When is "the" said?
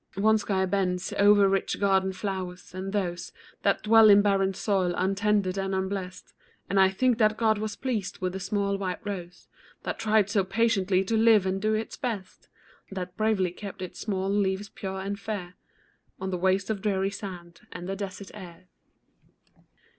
8.33-8.39, 16.31-16.35, 17.87-17.95